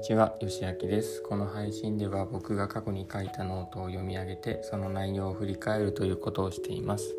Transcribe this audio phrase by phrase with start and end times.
[0.00, 1.22] にちは、よしあきです。
[1.22, 7.14] この配信では僕が過去に書いたノートを読み上げて、その内容を振り返るということをしています。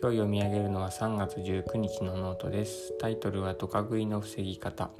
[0.00, 2.96] 今日読み上げるのは3月19日のノートです。
[3.00, 4.90] タイトルはドカ食いの防ぎ方。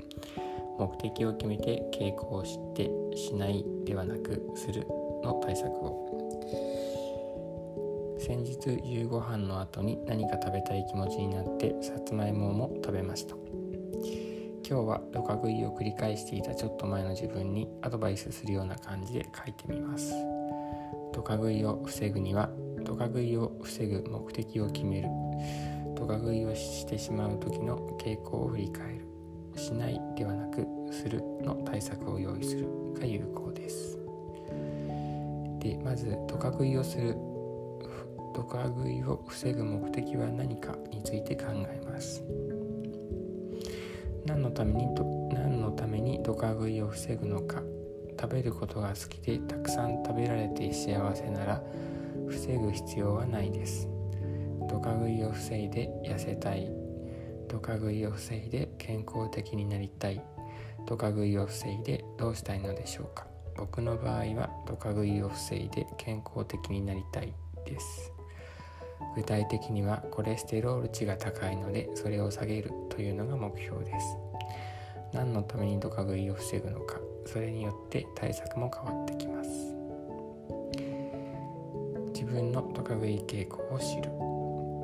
[0.81, 4.85] 目的を決めて傾向を知ってしないではなくする
[5.23, 6.03] の対策を。
[8.19, 13.62] 先日夕ご飯の後に何か食べたい気持ちになってさつまいもも食べました。
[14.73, 20.15] 今日はドカ食いを繰り返していたちょっと前の自分にアドバイスするような感じで書いてみます。
[21.13, 22.49] ドカ食いを防ぐには
[22.83, 25.09] ドカ食いを防ぐ目的を決める。
[25.95, 29.61] ドカ食いをしてしまう時の傾向を振り返る。
[29.61, 32.67] しないではなくするの対策を用意する。
[32.99, 33.99] が有効です。
[35.59, 37.15] でまずドカ食いをする。
[38.35, 42.25] ドカ食いを防ぐ目的は何かについて考えます。
[44.27, 44.87] 何のために
[45.33, 47.63] 何のためにドカ食いを防ぐのか。
[48.21, 51.63] 食べることが好きでたくさん食べられて幸せなら
[52.29, 53.89] 防ぐ必要はないです。
[54.71, 56.71] ドカ食いを防いで痩せたい。
[57.49, 60.23] ドカ食いを防いで健康的になりたい。
[60.87, 63.27] ドカ食いを防いでどうしたいのでしょうか。
[63.57, 67.35] 僕の場合はドカ食いを防いで健康的になりたい
[67.67, 68.13] です。
[69.15, 74.17] 具体的にはコレステロール値が高いのでそれを下げるというのが目標です。
[75.13, 79.51] 何のためにドカ食いを防ぐのかそれによって対策も変わってきます。
[82.13, 84.11] 自分のドカ食い傾向を知る。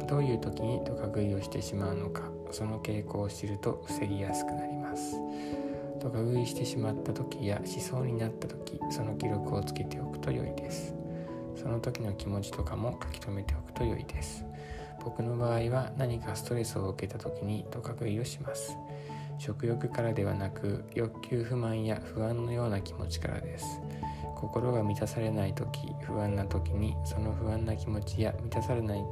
[0.06, 5.16] どういう時にドカ食いをしてしまうのかその傾向を知ると防ぎやすくなります。
[6.00, 10.97] ドカ食いしてしまった時や思想になった時その記録をつけておくと良いです。
[11.60, 14.44] その時の気持ちとかも書き留めておくと良いです。
[15.04, 18.76] 僕の場合は何かストレスを受けた時にドカ食いをします。
[19.38, 23.80] 食欲からではなく欲求不満や不安のような気持ちからです。
[24.38, 29.04] 心が満たされない時不安な時にその不安な気持ちや満たされない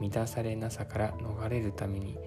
[0.00, 2.18] 満たされなさから逃れるために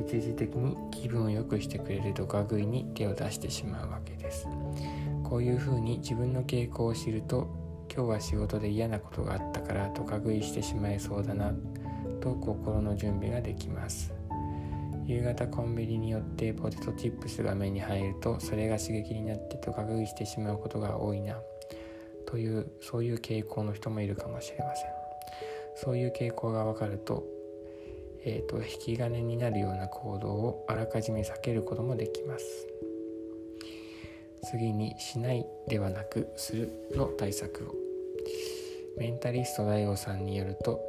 [0.00, 4.48] 一時的に気分を良くしてくれるドカ食いに手を出してしまうわけです。
[5.32, 7.48] こういうふうに自分の傾向を知ると
[7.90, 11.54] 今日は仕事で嫌なことがあったからドカ食いしてしまいそうだな
[12.20, 14.12] と心の準備ができます。
[15.06, 21.38] 夕方コンビニによってポテトチップスが目に入るとそれが刺激になってドカ食いしてしまうことが多いな
[22.26, 24.90] というそういう傾向の人もいるかもしれません。
[25.76, 27.24] そういう傾向がわかると,、
[28.26, 32.66] えーと引き金になるような行動をあらかじめ避けることもできます。
[34.44, 37.74] 次にしないではなくするの対策を。
[38.98, 40.80] メンタリスト DAIGO さんによると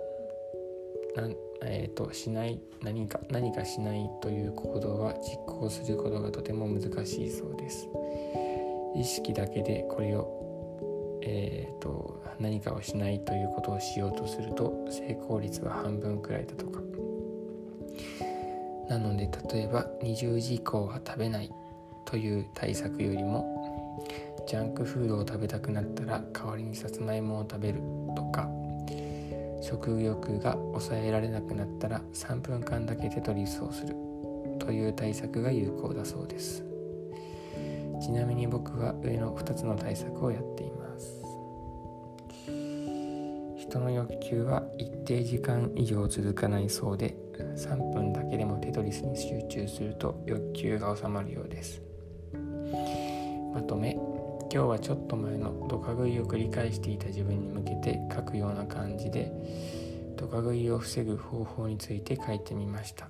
[1.66, 7.88] えーと、しない何か何かしないという行動は実行することがとても難しいそうです。
[8.96, 16.81] 意識だけでこれを、えーと何かをしないということをしようとすると成功率は半分くらいだとか。
[18.90, 21.52] なので例えば20時以降は食べない。
[22.13, 23.97] という対策よりも
[24.47, 27.81] ジャンクフードを食べたくなったら代わりにさつまいもを食べる
[28.16, 28.47] とか
[29.63, 33.96] 食欲が抑えられなくなったら3分間だけテトリスをする
[34.59, 36.63] という対策が有効だそうです。
[38.00, 41.24] ちなみに僕は上の2つの対策をやっています。
[43.57, 47.16] 人の欲求は一定時間以上続かないそうで
[47.56, 51.81] 3分だけでもテトリスに集中すると欲求が収まるようです。
[53.53, 59.31] まとめ今日はちょっと前のドカ食いを繰り返していた自分に向けて書くような感じで
[60.16, 63.08] ドカ食いを防ぐ方法について書いてみました。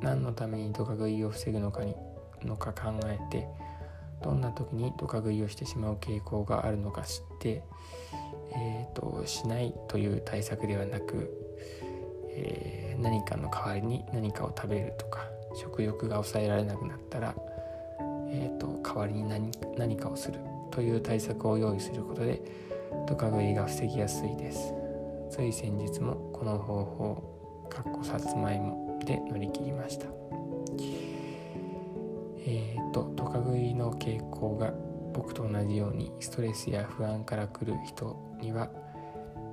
[0.00, 1.94] 何のためにドカ食いを防ぐのかに
[2.42, 3.46] のか考えて
[4.22, 7.62] どんな時にドカ食いをしてしまう傾向があるのか知って、
[8.54, 11.30] えーと、しないという対策ではなく、
[12.30, 15.20] えー、何かの代わりに何かを食べるとか
[15.54, 17.34] 食欲が抑えられなくなったら
[18.32, 20.38] えーと、代わりに何何かをする
[20.70, 22.40] という対策を用意することで
[23.08, 24.72] ドカ食いが防ぎやすいです。
[25.30, 30.06] つい先日もこの方法かっこさつまいもで乗り切りました。
[32.46, 34.72] えっ、ー、とドカ食いの傾向が
[35.12, 38.70] 僕と同じようにストレスや不安から来る人には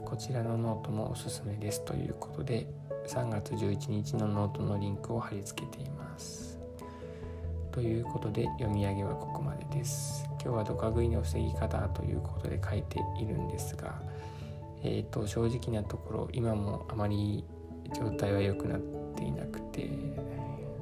[0.06, 2.68] こちらのノートもおすすめですということで
[3.08, 6.47] 3月11日のノートのリンクを貼り付けています。
[7.78, 10.28] ということで読み上げはここまでです。
[10.42, 14.02] 今日はドカ食いの防ぎ方ということで書いているんですが、
[14.82, 17.46] えーと、正直なところ今もあまり
[17.96, 18.80] 状態は良くなっ
[19.16, 19.92] ていなくて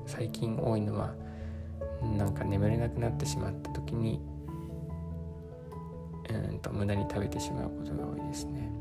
[0.05, 1.13] 最近多いのは
[2.17, 4.21] なんか眠れなくなってしまった時に
[6.29, 8.71] うんと無駄に食べてしまうことが多いですね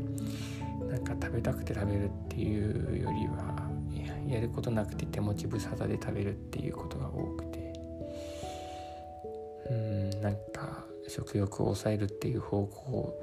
[0.89, 3.69] なんか食べたくて食べるっていうよりは
[4.29, 7.54] やることなくて手持ち無沙汰で食べるっていうことが多くて
[10.25, 13.15] なんか食欲を抑えるっていう方向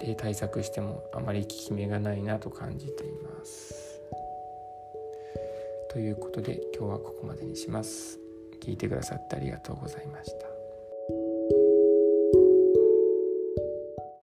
[0.00, 4.00] で対策してもあまり効き目がないなと感じています。
[5.90, 8.18] ということで今日はここまでにします。
[8.62, 10.47] 聞いてくださってありがとうございました。